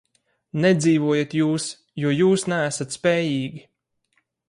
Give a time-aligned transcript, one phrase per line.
[0.63, 1.69] Nedzīvojat jūs,
[2.05, 3.67] jo jūs neesat spējīgi.